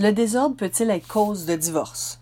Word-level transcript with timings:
Le 0.00 0.12
désordre 0.12 0.54
peut-il 0.54 0.90
être 0.90 1.08
cause 1.08 1.44
de 1.44 1.56
divorce? 1.56 2.20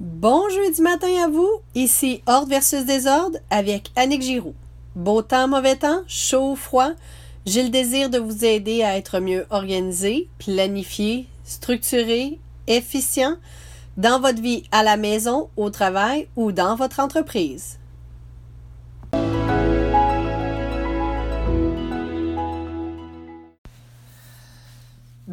Bon 0.00 0.48
jeudi 0.48 0.80
matin 0.80 1.24
à 1.24 1.28
vous, 1.28 1.60
ici 1.74 2.22
Ordre 2.26 2.48
versus 2.48 2.86
Désordre 2.86 3.36
avec 3.50 3.90
Annick 3.96 4.22
Giroux. 4.22 4.54
Beau 4.96 5.20
temps, 5.20 5.46
mauvais 5.46 5.76
temps, 5.76 6.00
chaud, 6.06 6.56
froid, 6.56 6.92
j'ai 7.44 7.64
le 7.64 7.68
désir 7.68 8.08
de 8.08 8.16
vous 8.16 8.46
aider 8.46 8.82
à 8.82 8.96
être 8.96 9.20
mieux 9.20 9.44
organisé, 9.50 10.26
planifié, 10.38 11.26
structuré, 11.44 12.38
efficient 12.66 13.36
dans 13.98 14.20
votre 14.20 14.40
vie 14.40 14.62
à 14.72 14.82
la 14.82 14.96
maison, 14.96 15.50
au 15.58 15.68
travail 15.68 16.28
ou 16.34 16.50
dans 16.50 16.76
votre 16.76 17.00
entreprise. 17.00 17.78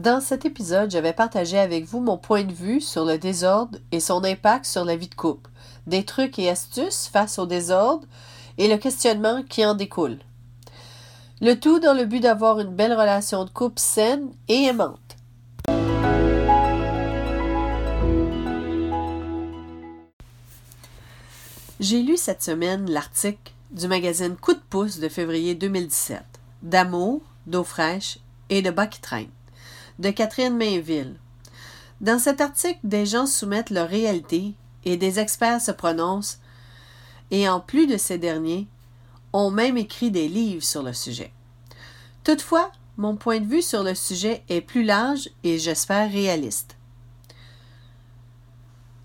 Dans 0.05 0.21
cet 0.21 0.45
épisode, 0.45 0.91
je 0.91 0.99
vais 0.99 1.13
partager 1.13 1.57
avec 1.57 1.85
vous 1.85 1.99
mon 1.99 2.15
point 2.15 2.43
de 2.43 2.53
vue 2.53 2.79
sur 2.79 3.05
le 3.05 3.17
désordre 3.17 3.79
et 3.91 3.99
son 3.99 4.23
impact 4.23 4.65
sur 4.65 4.85
la 4.85 4.95
vie 4.95 5.07
de 5.07 5.15
couple, 5.15 5.49
des 5.87 6.05
trucs 6.05 6.37
et 6.37 6.47
astuces 6.47 7.07
face 7.11 7.39
au 7.39 7.47
désordre 7.47 8.05
et 8.59 8.67
le 8.67 8.77
questionnement 8.77 9.41
qui 9.41 9.65
en 9.65 9.73
découle. 9.73 10.19
Le 11.41 11.55
tout 11.55 11.79
dans 11.79 11.95
le 11.95 12.05
but 12.05 12.19
d'avoir 12.19 12.59
une 12.59 12.75
belle 12.75 12.93
relation 12.93 13.45
de 13.45 13.49
couple 13.49 13.79
saine 13.79 14.29
et 14.47 14.65
aimante. 14.65 14.99
J'ai 21.79 22.03
lu 22.03 22.15
cette 22.15 22.43
semaine 22.43 22.91
l'article 22.91 23.53
du 23.71 23.87
magazine 23.87 24.35
Coup 24.35 24.53
de 24.53 24.61
pouce 24.69 24.99
de 24.99 25.09
février 25.09 25.55
2017, 25.55 26.21
d'amour, 26.61 27.21
d'eau 27.47 27.63
fraîche 27.63 28.19
et 28.51 28.61
de 28.61 28.69
bas 28.69 28.85
qui 28.85 29.01
traînent 29.01 29.31
de 29.99 30.09
Catherine 30.09 30.57
Mainville. 30.57 31.15
Dans 32.01 32.19
cet 32.19 32.41
article, 32.41 32.79
des 32.83 33.05
gens 33.05 33.25
soumettent 33.25 33.69
leur 33.69 33.87
réalité 33.87 34.53
et 34.83 34.97
des 34.97 35.19
experts 35.19 35.61
se 35.61 35.71
prononcent, 35.71 36.39
et 37.31 37.49
en 37.49 37.59
plus 37.59 37.87
de 37.87 37.97
ces 37.97 38.17
derniers, 38.17 38.67
ont 39.33 39.51
même 39.51 39.77
écrit 39.77 40.11
des 40.11 40.27
livres 40.27 40.63
sur 40.63 40.83
le 40.83 40.93
sujet. 40.93 41.33
Toutefois, 42.23 42.71
mon 42.97 43.15
point 43.15 43.39
de 43.39 43.45
vue 43.45 43.61
sur 43.61 43.83
le 43.83 43.93
sujet 43.93 44.43
est 44.47 44.61
plus 44.61 44.83
large 44.83 45.29
et 45.43 45.59
j'espère 45.59 46.11
réaliste. 46.11 46.77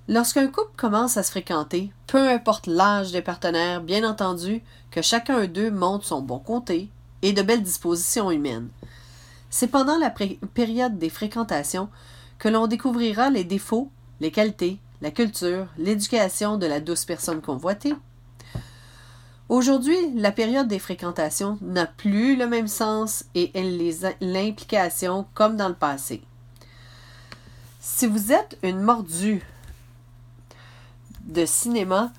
Lorsqu'un 0.06 0.48
couple 0.48 0.72
commence 0.76 1.16
à 1.16 1.22
se 1.22 1.30
fréquenter, 1.30 1.92
peu 2.06 2.28
importe 2.28 2.66
l'âge 2.66 3.12
des 3.12 3.22
partenaires, 3.22 3.80
bien 3.80 4.08
entendu 4.08 4.62
que 4.90 5.02
chacun 5.02 5.46
d'eux 5.46 5.70
montre 5.70 6.04
son 6.04 6.20
bon 6.20 6.38
côté 6.38 6.88
et 7.22 7.32
de 7.32 7.42
belles 7.42 7.62
dispositions 7.62 8.30
humaines. 8.30 8.68
C'est 9.50 9.66
pendant 9.66 9.98
la 9.98 10.10
période 10.10 10.98
des 10.98 11.10
fréquentations 11.10 11.88
que 12.38 12.48
l'on 12.48 12.68
découvrira 12.68 13.30
les 13.30 13.44
défauts, 13.44 13.90
les 14.20 14.30
qualités, 14.30 14.78
la 15.02 15.10
culture, 15.10 15.66
l'éducation 15.76 16.56
de 16.56 16.66
la 16.66 16.78
douce 16.78 17.04
personne 17.04 17.40
convoitée. 17.40 17.94
Aujourd'hui, 19.48 19.96
la 20.14 20.30
période 20.30 20.68
des 20.68 20.78
fréquentations 20.78 21.58
n'a 21.60 21.86
plus 21.86 22.36
le 22.36 22.46
même 22.46 22.68
sens 22.68 23.24
et 23.34 23.50
l'implication 24.20 25.26
comme 25.34 25.56
dans 25.56 25.68
le 25.68 25.74
passé. 25.74 26.22
Si 27.80 28.06
vous 28.06 28.30
êtes 28.30 28.56
une 28.62 28.80
mordue 28.80 29.42
de 31.24 31.44
cinéma 31.44 32.12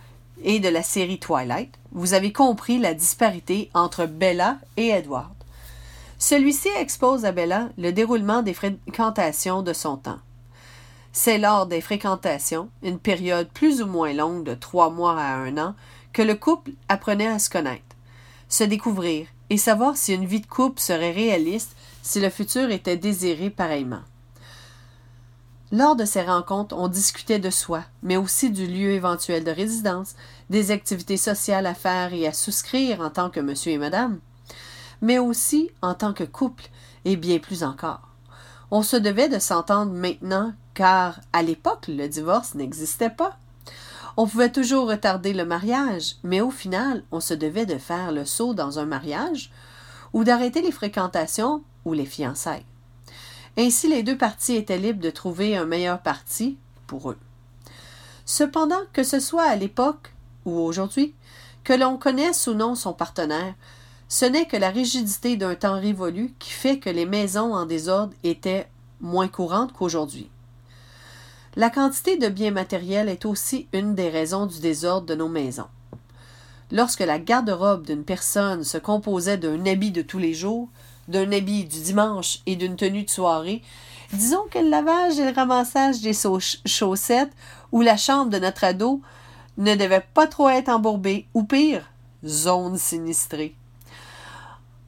et 0.44 0.60
de 0.60 0.68
la 0.68 0.84
série 0.84 1.20
Twilight, 1.20 1.74
vous 1.94 2.14
avez 2.14 2.34
compris 2.34 2.80
la 2.80 2.94
disparité 2.94 3.70
entre 3.74 4.06
Bella 4.06 4.58
et 4.76 4.90
Edward. 4.90 5.41
Celui-ci 6.22 6.70
expose 6.78 7.26
à 7.26 7.32
Bella 7.32 7.70
le 7.80 7.92
déroulement 7.92 8.44
des 8.44 8.54
fréquentations 8.54 9.64
de 9.64 9.74
son 9.74 9.98
temps. 9.98 10.20
C'est 11.12 11.40
lors 11.40 11.66
des 11.66 11.82
fréquentations, 11.82 12.70
une 12.84 13.00
période 13.00 13.50
plus 13.50 13.82
ou 13.82 13.88
moins 13.88 14.14
longue 14.14 14.44
de 14.44 14.54
trois 14.54 14.92
mois 14.92 15.20
à 15.20 15.34
un 15.34 15.58
an, 15.58 15.74
que 16.14 16.22
le 16.22 16.36
couple 16.36 16.74
apprenait 16.90 17.26
à 17.26 17.40
se 17.40 17.50
connaître, 17.50 17.96
se 18.50 18.64
découvrir 18.64 19.26
et 19.50 19.58
savoir 19.58 19.98
si 19.98 20.14
une 20.14 20.28
vie 20.28 20.42
de 20.42 20.46
couple 20.46 20.80
serait 20.80 21.12
réaliste 21.12 21.76
si 22.04 22.20
le 22.20 22.30
futur 22.30 22.70
était 22.70 22.98
désiré 22.98 23.50
pareillement. 23.50 24.04
Lors 25.72 25.96
de 25.96 26.06
ces 26.06 26.22
rencontres, 26.22 26.76
on 26.78 26.88
discutait 26.88 27.40
de 27.40 27.50
soi, 27.50 27.84
mais 28.04 28.18
aussi 28.18 28.52
du 28.52 28.68
lieu 28.68 28.92
éventuel 28.92 29.44
de 29.44 29.52
résidence, 29.52 30.14
des 30.52 30.70
activités 30.70 31.18
sociales 31.18 31.66
à 31.66 31.74
faire 31.74 32.14
et 32.14 32.28
à 32.28 32.34
souscrire 32.34 33.02
en 33.02 33.10
tant 33.10 33.32
que 33.32 33.40
monsieur 33.40 33.72
et 33.72 33.80
madame 33.80 34.20
mais 35.02 35.20
aussi 35.20 35.72
en 35.82 35.94
tant 35.94 36.14
que 36.14 36.24
couple, 36.24 36.70
et 37.06 37.16
bien 37.16 37.40
plus 37.40 37.64
encore. 37.64 38.08
On 38.70 38.84
se 38.84 38.96
devait 38.96 39.30
de 39.30 39.40
s'entendre 39.40 39.92
maintenant, 39.92 40.54
car 40.74 41.20
à 41.34 41.42
l'époque 41.42 41.88
le 41.88 42.08
divorce 42.08 42.56
n'existait 42.56 43.10
pas. 43.10 43.38
On 44.18 44.28
pouvait 44.28 44.52
toujours 44.52 44.88
retarder 44.88 45.34
le 45.34 45.46
mariage, 45.46 46.16
mais 46.24 46.42
au 46.42 46.52
final, 46.52 47.04
on 47.12 47.20
se 47.20 47.34
devait 47.34 47.66
de 47.66 47.78
faire 47.78 48.12
le 48.12 48.26
saut 48.26 48.54
dans 48.54 48.80
un 48.80 48.86
mariage 48.86 49.52
ou 50.14 50.24
d'arrêter 50.24 50.62
les 50.62 50.72
fréquentations 50.72 51.64
ou 51.86 51.94
les 51.94 52.06
fiançailles. 52.06 52.66
Ainsi, 53.58 53.90
les 53.90 54.04
deux 54.04 54.18
parties 54.18 54.56
étaient 54.56 54.78
libres 54.78 55.02
de 55.02 55.10
trouver 55.10 55.58
un 55.58 55.66
meilleur 55.66 56.00
parti 56.00 56.58
pour 56.88 57.12
eux. 57.12 57.18
Cependant, 58.26 58.82
que 58.94 59.04
ce 59.04 59.20
soit 59.20 59.44
à 59.44 59.56
l'époque 59.56 60.14
ou 60.46 60.58
aujourd'hui, 60.58 61.14
que 61.64 61.74
l'on 61.74 61.98
connaisse 61.98 62.48
ou 62.48 62.54
non 62.54 62.76
son 62.76 62.94
partenaire, 62.94 63.54
ce 64.12 64.26
n'est 64.26 64.46
que 64.46 64.58
la 64.58 64.72
rigidité 64.72 65.38
d'un 65.38 65.56
temps 65.56 65.80
révolu 65.80 66.34
qui 66.38 66.52
fait 66.52 66.80
que 66.80 66.90
les 66.90 67.06
maisons 67.06 67.54
en 67.54 67.66
désordre 67.66 68.14
étaient 68.26 68.68
moins 69.00 69.30
courantes 69.30 69.72
qu'aujourd'hui. 69.72 70.30
La 71.56 71.70
quantité 71.70 72.18
de 72.18 72.28
biens 72.28 72.52
matériels 72.52 73.08
est 73.08 73.24
aussi 73.24 73.70
une 73.72 73.96
des 73.96 74.10
raisons 74.10 74.48
du 74.48 74.60
désordre 74.60 75.08
de 75.08 75.16
nos 75.16 75.30
maisons. 75.30 75.70
Lorsque 76.74 77.00
la 77.00 77.20
garde-robe 77.20 77.86
d'une 77.86 78.04
personne 78.04 78.66
se 78.66 78.78
composait 78.78 79.38
d'un 79.38 79.66
habit 79.66 79.92
de 79.92 80.02
tous 80.02 80.20
les 80.20 80.34
jours, 80.34 80.68
d'un 81.08 81.32
habit 81.32 81.64
du 81.64 81.80
dimanche 81.80 82.40
et 82.46 82.58
d'une 82.58 82.76
tenue 82.76 83.04
de 83.04 83.10
soirée, 83.10 83.62
disons 84.12 84.44
que 84.52 84.60
le 84.60 84.70
lavage 84.70 85.20
et 85.20 85.26
le 85.26 85.34
ramassage 85.34 86.02
des 86.02 86.18
chaussettes 86.66 87.32
ou 87.72 87.82
la 87.82 87.96
chambre 87.96 88.30
de 88.30 88.40
notre 88.40 88.66
ado 88.66 89.00
ne 89.58 89.74
devaient 89.76 90.06
pas 90.14 90.28
trop 90.28 90.50
être 90.50 90.68
embourbés, 90.68 91.28
ou 91.34 91.44
pire, 91.44 91.90
zone 92.26 92.78
sinistrée. 92.78 93.56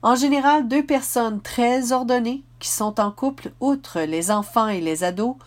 En 0.03 0.15
général, 0.15 0.67
deux 0.67 0.85
personnes 0.85 1.41
très 1.41 1.93
ordonnées 1.93 2.43
qui 2.59 2.67
sont 2.67 2.99
en 2.99 3.09
couple, 3.09 3.53
outre 3.61 4.01
les 4.01 4.31
enfants 4.31 4.67
et 4.67 4.81
les 4.81 5.05
ados, 5.05 5.37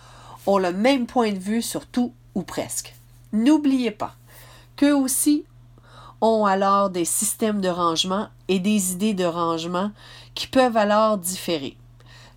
ont 0.47 0.57
le 0.57 0.73
même 0.73 1.07
point 1.07 1.33
de 1.33 1.39
vue 1.39 1.61
sur 1.61 1.85
tout 1.85 2.15
ou 2.35 2.43
presque. 2.43 2.95
N'oubliez 3.35 3.91
pas 3.91 4.15
qu'eux 4.77 4.97
aussi 4.97 5.45
ont 6.23 6.47
alors 6.47 6.89
des 6.89 7.05
systèmes 7.05 7.61
de 7.61 7.69
rangement 7.69 8.29
et 8.49 8.59
des 8.59 8.93
idées 8.93 9.13
de 9.13 9.27
rangement 9.27 9.91
qui 10.35 10.47
peuvent 10.47 10.79
alors 10.79 11.19
différer. 11.19 11.77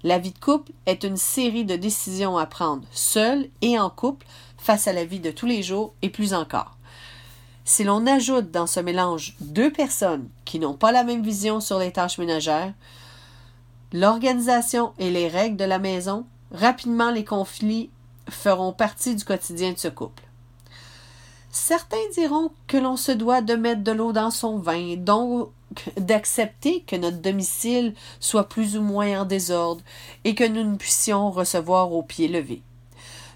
La 0.04 0.20
vie 0.20 0.32
de 0.32 0.40
couple 0.40 0.74
est 0.86 1.06
une 1.06 1.18
série 1.18 1.64
de 1.64 1.78
décisions 1.78 2.38
à 2.38 2.46
prendre 2.46 2.84
seul 2.92 3.48
et 3.62 3.80
en 3.80 3.90
couple 3.90 4.28
face 4.58 4.90
à 4.90 4.94
la 4.94 5.06
vie 5.06 5.22
de 5.22 5.32
tous 5.32 5.46
les 5.46 5.64
jours 5.64 5.94
et 6.02 6.10
plus 6.10 6.34
encore. 6.34 6.79
Si 7.72 7.84
l'on 7.84 8.08
ajoute 8.08 8.50
dans 8.50 8.66
ce 8.66 8.80
mélange 8.80 9.36
deux 9.42 9.72
personnes 9.72 10.28
qui 10.44 10.58
n'ont 10.58 10.74
pas 10.74 10.92
la 10.92 11.04
même 11.04 11.22
vision 11.22 11.60
sur 11.60 11.78
les 11.78 11.92
tâches 11.92 12.18
ménagères, 12.18 12.74
l'organisation 13.94 14.94
et 14.98 15.12
les 15.12 15.28
règles 15.28 15.56
de 15.56 15.66
la 15.66 15.78
maison, 15.78 16.26
rapidement 16.52 17.12
les 17.12 17.24
conflits 17.24 17.92
feront 18.28 18.74
partie 18.74 19.16
du 19.16 19.24
quotidien 19.24 19.72
de 19.72 19.78
ce 19.78 19.88
couple. 19.88 20.24
Certains 21.52 21.98
diront 22.16 22.50
que 22.66 22.78
l'on 22.78 22.98
se 22.98 23.12
doit 23.12 23.42
de 23.42 23.54
mettre 23.54 23.84
de 23.84 23.92
l'eau 23.92 24.14
dans 24.14 24.32
son 24.32 24.58
vin, 24.58 24.96
donc 24.98 25.50
d'accepter 25.96 26.82
que 26.88 26.96
notre 26.96 27.22
domicile 27.22 27.94
soit 28.20 28.50
plus 28.50 28.78
ou 28.78 28.82
moins 28.82 29.22
en 29.22 29.26
désordre 29.26 29.84
et 30.24 30.34
que 30.34 30.44
nous 30.44 30.64
ne 30.64 30.76
puissions 30.76 31.30
recevoir 31.30 31.94
au 31.94 32.02
pied 32.02 32.30
levé. 32.30 32.64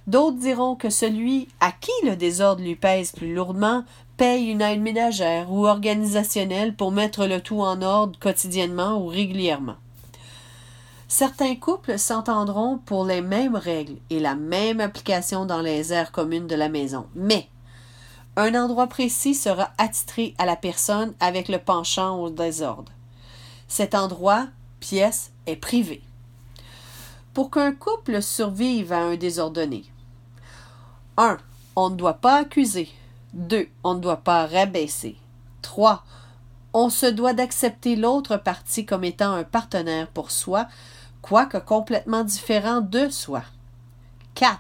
D'autres 0.06 0.38
diront 0.38 0.76
que 0.76 0.90
celui 0.90 1.48
à 1.62 1.72
qui 1.72 1.92
le 2.04 2.16
désordre 2.16 2.62
lui 2.62 2.76
pèse 2.76 3.14
plus 3.14 3.34
lourdement 3.34 3.86
paye 4.18 4.50
une 4.50 4.62
aide 4.62 4.82
ménagère 4.82 5.52
ou 5.52 5.66
organisationnelle 5.68 6.76
pour 6.76 6.92
mettre 6.92 7.26
le 7.26 7.42
tout 7.42 7.62
en 7.62 7.82
ordre 7.82 8.20
quotidiennement 8.20 8.98
ou 8.98 9.08
régulièrement. 9.08 9.76
Certains 11.08 11.56
couples 11.56 12.00
s'entendront 12.00 12.80
pour 12.80 13.06
les 13.06 13.22
mêmes 13.22 13.56
règles 13.56 13.98
et 14.10 14.20
la 14.20 14.36
même 14.36 14.80
application 14.80 15.46
dans 15.46 15.62
les 15.62 15.94
aires 15.94 16.12
communes 16.12 16.48
de 16.48 16.56
la 16.56 16.70
maison, 16.70 17.06
mais 17.14 17.48
un 18.36 18.56
endroit 18.56 18.88
précis 18.88 19.36
sera 19.36 19.70
attitré 19.78 20.34
à 20.40 20.46
la 20.46 20.56
personne 20.56 21.14
avec 21.20 21.50
le 21.50 21.60
penchant 21.60 22.20
au 22.20 22.30
désordre. 22.32 22.92
Cet 23.68 23.94
endroit, 23.94 24.48
pièce, 24.80 25.32
est 25.46 25.56
privé. 25.56 26.02
Pour 27.34 27.52
qu'un 27.52 27.74
couple 27.74 28.22
survive 28.22 28.92
à 28.92 29.04
un 29.04 29.16
désordonné, 29.16 29.86
1. 31.18 31.38
On 31.76 31.92
ne 31.92 31.96
doit 31.96 32.16
pas 32.16 32.38
accuser. 32.38 32.90
2. 33.34 33.68
On 33.84 33.96
ne 33.96 34.00
doit 34.00 34.18
pas 34.18 34.46
rabaisser. 34.46 35.18
3. 35.62 36.04
On 36.74 36.90
se 36.90 37.06
doit 37.06 37.34
d'accepter 37.34 37.96
l'autre 37.96 38.38
partie 38.38 38.86
comme 38.86 39.04
étant 39.04 39.34
un 39.34 39.44
partenaire 39.44 40.08
pour 40.08 40.32
soi, 40.32 40.68
quoique 41.22 41.58
complètement 41.58 42.24
différent 42.24 42.82
de 42.82 43.10
soi. 43.10 43.44
4. 44.36 44.60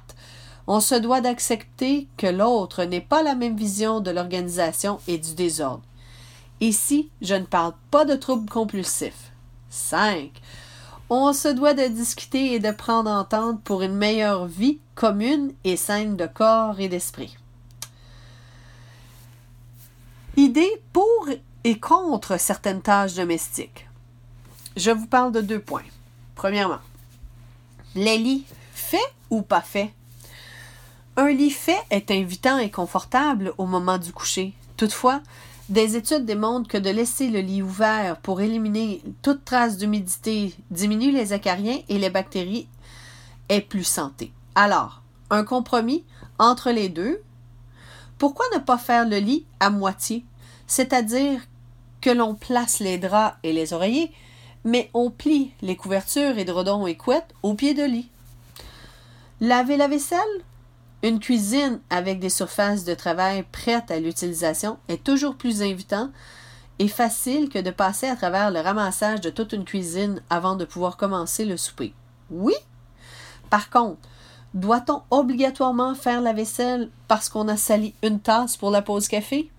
On 0.67 0.79
se 0.79 0.95
doit 0.95 1.21
d'accepter 1.21 2.07
que 2.17 2.27
l'autre 2.27 2.83
n'ait 2.83 3.01
pas 3.01 3.23
la 3.23 3.35
même 3.35 3.57
vision 3.57 3.99
de 3.99 4.11
l'organisation 4.11 4.99
et 5.07 5.17
du 5.17 5.33
désordre. 5.33 5.83
Ici, 6.61 7.09
je 7.21 7.35
ne 7.35 7.45
parle 7.45 7.73
pas 7.91 8.05
de 8.05 8.15
troubles 8.15 8.49
compulsifs. 8.49 9.31
5. 9.69 10.31
On 11.09 11.33
se 11.33 11.49
doit 11.49 11.73
de 11.73 11.87
discuter 11.87 12.53
et 12.53 12.59
de 12.59 12.71
prendre 12.71 13.09
entente 13.09 13.61
pour 13.63 13.81
une 13.81 13.95
meilleure 13.95 14.45
vie 14.45 14.79
commune 14.95 15.51
et 15.63 15.75
saine 15.75 16.15
de 16.15 16.27
corps 16.27 16.79
et 16.79 16.87
d'esprit. 16.87 17.37
Idée 20.35 20.81
pour 20.91 21.27
et 21.63 21.79
contre 21.79 22.39
certaines 22.39 22.81
tâches 22.81 23.13
domestiques. 23.13 23.87
Je 24.75 24.89
vous 24.89 25.05
parle 25.05 25.31
de 25.31 25.41
deux 25.41 25.59
points. 25.59 25.83
Premièrement, 26.33 26.79
les 27.93 28.17
lits 28.17 28.45
faits 28.73 29.13
ou 29.29 29.43
pas 29.43 29.61
faits? 29.61 29.91
Un 31.17 31.29
lit 31.29 31.51
fait 31.51 31.77
est 31.91 32.09
invitant 32.09 32.57
et 32.57 32.71
confortable 32.71 33.53
au 33.59 33.67
moment 33.67 33.99
du 33.99 34.11
coucher. 34.11 34.53
Toutefois, 34.75 35.21
des 35.69 35.95
études 35.95 36.25
démontrent 36.25 36.67
que 36.67 36.79
de 36.79 36.89
laisser 36.89 37.29
le 37.29 37.39
lit 37.39 37.61
ouvert 37.61 38.17
pour 38.17 38.41
éliminer 38.41 39.03
toute 39.21 39.45
trace 39.45 39.77
d'humidité 39.77 40.55
diminue 40.71 41.11
les 41.11 41.31
acariens 41.31 41.79
et 41.89 41.99
les 41.99 42.09
bactéries 42.09 42.67
est 43.49 43.61
plus 43.61 43.83
santé. 43.83 44.33
Alors, 44.55 45.03
un 45.29 45.43
compromis 45.43 46.03
entre 46.39 46.71
les 46.71 46.89
deux. 46.89 47.21
Pourquoi 48.23 48.45
ne 48.53 48.59
pas 48.59 48.77
faire 48.77 49.05
le 49.05 49.17
lit 49.17 49.45
à 49.59 49.69
moitié, 49.69 50.23
c'est-à-dire 50.65 51.41
que 51.99 52.09
l'on 52.09 52.35
place 52.35 52.79
les 52.79 52.97
draps 52.97 53.35
et 53.43 53.51
les 53.51 53.73
oreillers, 53.73 54.13
mais 54.63 54.89
on 54.93 55.11
plie 55.11 55.51
les 55.61 55.75
couvertures, 55.75 56.37
édredons 56.37 56.87
et 56.87 56.95
couettes 56.95 57.33
au 57.43 57.53
pied 57.53 57.73
de 57.73 57.83
lit. 57.83 58.09
Laver 59.41 59.75
la 59.75 59.89
vaisselle? 59.89 60.19
Une 61.01 61.19
cuisine 61.19 61.81
avec 61.89 62.19
des 62.21 62.29
surfaces 62.29 62.85
de 62.85 62.93
travail 62.93 63.43
prêtes 63.51 63.91
à 63.91 63.99
l'utilisation 63.99 64.77
est 64.87 65.03
toujours 65.03 65.35
plus 65.35 65.61
invitant 65.61 66.09
et 66.79 66.87
facile 66.87 67.49
que 67.49 67.59
de 67.59 67.71
passer 67.71 68.07
à 68.07 68.15
travers 68.15 68.51
le 68.51 68.61
ramassage 68.61 69.19
de 69.19 69.31
toute 69.31 69.51
une 69.51 69.65
cuisine 69.65 70.21
avant 70.29 70.55
de 70.55 70.63
pouvoir 70.63 70.95
commencer 70.95 71.43
le 71.43 71.57
souper. 71.57 71.93
Oui? 72.31 72.55
Par 73.49 73.69
contre, 73.69 74.07
doit-on 74.53 75.01
obligatoirement 75.11 75.95
faire 75.95 76.21
la 76.21 76.33
vaisselle 76.33 76.89
parce 77.07 77.29
qu'on 77.29 77.47
a 77.47 77.57
sali 77.57 77.93
une 78.03 78.19
tasse 78.19 78.57
pour 78.57 78.71
la 78.71 78.81
pause 78.81 79.07
café? 79.07 79.49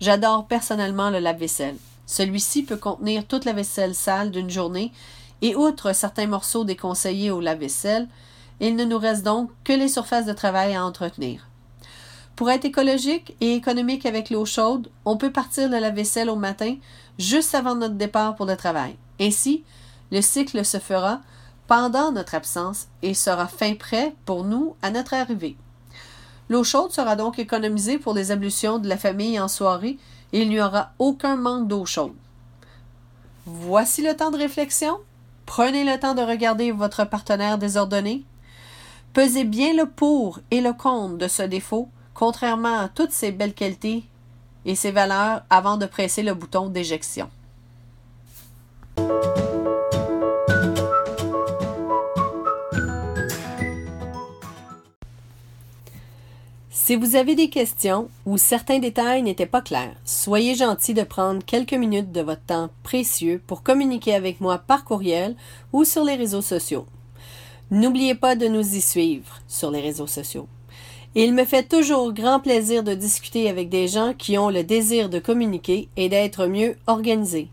J'adore 0.00 0.46
personnellement 0.46 1.10
le 1.10 1.18
lave-vaisselle. 1.18 1.76
Celui-ci 2.06 2.62
peut 2.62 2.76
contenir 2.76 3.26
toute 3.26 3.44
la 3.44 3.52
vaisselle 3.52 3.94
sale 3.94 4.30
d'une 4.30 4.50
journée 4.50 4.92
et 5.42 5.56
outre 5.56 5.94
certains 5.94 6.26
morceaux 6.26 6.64
déconseillés 6.64 7.30
au 7.30 7.40
lave-vaisselle, 7.40 8.08
il 8.60 8.76
ne 8.76 8.84
nous 8.84 8.98
reste 8.98 9.24
donc 9.24 9.50
que 9.64 9.72
les 9.72 9.88
surfaces 9.88 10.26
de 10.26 10.32
travail 10.32 10.74
à 10.74 10.84
entretenir. 10.84 11.48
Pour 12.36 12.50
être 12.50 12.64
écologique 12.64 13.36
et 13.40 13.54
économique 13.54 14.06
avec 14.06 14.30
l'eau 14.30 14.44
chaude, 14.44 14.88
on 15.04 15.16
peut 15.16 15.32
partir 15.32 15.68
de 15.68 15.76
la 15.76 15.90
vaisselle 15.90 16.30
au 16.30 16.36
matin 16.36 16.76
juste 17.18 17.54
avant 17.54 17.74
notre 17.74 17.94
départ 17.94 18.34
pour 18.36 18.46
le 18.46 18.56
travail. 18.56 18.96
Ainsi, 19.20 19.64
le 20.10 20.22
cycle 20.22 20.64
se 20.64 20.78
fera 20.78 21.20
pendant 21.70 22.10
notre 22.10 22.34
absence 22.34 22.88
et 23.00 23.14
sera 23.14 23.46
fin 23.46 23.76
prêt 23.76 24.12
pour 24.24 24.42
nous 24.42 24.74
à 24.82 24.90
notre 24.90 25.14
arrivée. 25.14 25.56
L'eau 26.48 26.64
chaude 26.64 26.90
sera 26.90 27.14
donc 27.14 27.38
économisée 27.38 27.96
pour 27.96 28.12
les 28.12 28.32
ablutions 28.32 28.80
de 28.80 28.88
la 28.88 28.96
famille 28.96 29.38
en 29.38 29.46
soirée 29.46 29.96
et 30.32 30.42
il 30.42 30.48
n'y 30.48 30.60
aura 30.60 30.90
aucun 30.98 31.36
manque 31.36 31.68
d'eau 31.68 31.86
chaude. 31.86 32.16
Voici 33.46 34.02
le 34.02 34.16
temps 34.16 34.32
de 34.32 34.36
réflexion. 34.36 34.98
Prenez 35.46 35.84
le 35.84 35.96
temps 36.00 36.16
de 36.16 36.22
regarder 36.22 36.72
votre 36.72 37.04
partenaire 37.04 37.56
désordonné. 37.56 38.24
Pesez 39.12 39.44
bien 39.44 39.72
le 39.72 39.86
pour 39.86 40.40
et 40.50 40.60
le 40.60 40.72
contre 40.72 41.18
de 41.18 41.28
ce 41.28 41.44
défaut, 41.44 41.88
contrairement 42.14 42.80
à 42.80 42.88
toutes 42.88 43.12
ses 43.12 43.30
belles 43.30 43.54
qualités 43.54 44.02
et 44.64 44.74
ses 44.74 44.90
valeurs 44.90 45.42
avant 45.50 45.76
de 45.76 45.86
presser 45.86 46.24
le 46.24 46.34
bouton 46.34 46.68
d'éjection. 46.68 47.30
Si 56.90 56.96
vous 56.96 57.14
avez 57.14 57.36
des 57.36 57.50
questions 57.50 58.08
ou 58.26 58.36
certains 58.36 58.80
détails 58.80 59.22
n'étaient 59.22 59.46
pas 59.46 59.60
clairs, 59.60 59.94
soyez 60.04 60.56
gentil 60.56 60.92
de 60.92 61.04
prendre 61.04 61.40
quelques 61.44 61.74
minutes 61.74 62.10
de 62.10 62.20
votre 62.20 62.42
temps 62.42 62.68
précieux 62.82 63.40
pour 63.46 63.62
communiquer 63.62 64.12
avec 64.12 64.40
moi 64.40 64.58
par 64.58 64.84
courriel 64.84 65.36
ou 65.72 65.84
sur 65.84 66.02
les 66.02 66.16
réseaux 66.16 66.42
sociaux. 66.42 66.86
N'oubliez 67.70 68.16
pas 68.16 68.34
de 68.34 68.48
nous 68.48 68.74
y 68.74 68.80
suivre 68.80 69.38
sur 69.46 69.70
les 69.70 69.80
réseaux 69.80 70.08
sociaux. 70.08 70.48
Il 71.14 71.32
me 71.32 71.44
fait 71.44 71.62
toujours 71.62 72.12
grand 72.12 72.40
plaisir 72.40 72.82
de 72.82 72.94
discuter 72.94 73.48
avec 73.48 73.68
des 73.68 73.86
gens 73.86 74.12
qui 74.12 74.36
ont 74.36 74.50
le 74.50 74.64
désir 74.64 75.08
de 75.08 75.20
communiquer 75.20 75.88
et 75.96 76.08
d'être 76.08 76.46
mieux 76.46 76.74
organisés. 76.88 77.50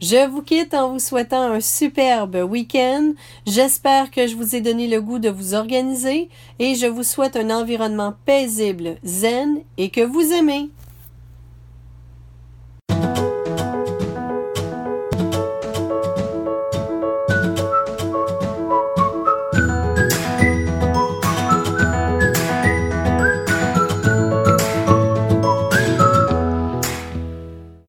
Je 0.00 0.28
vous 0.28 0.42
quitte 0.42 0.74
en 0.74 0.92
vous 0.92 1.00
souhaitant 1.00 1.42
un 1.42 1.60
superbe 1.60 2.36
week-end. 2.48 3.14
J'espère 3.46 4.12
que 4.12 4.28
je 4.28 4.36
vous 4.36 4.54
ai 4.54 4.60
donné 4.60 4.86
le 4.86 5.00
goût 5.00 5.18
de 5.18 5.28
vous 5.28 5.54
organiser 5.54 6.28
et 6.60 6.76
je 6.76 6.86
vous 6.86 7.02
souhaite 7.02 7.34
un 7.34 7.50
environnement 7.50 8.14
paisible, 8.24 8.98
zen 9.04 9.58
et 9.76 9.90
que 9.90 10.02
vous 10.02 10.32
aimez. 10.32 10.70